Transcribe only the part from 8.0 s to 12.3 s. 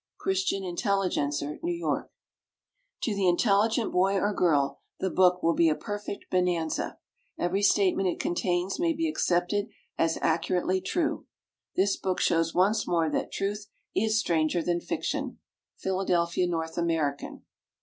it contains may be accepted as accurately true. This book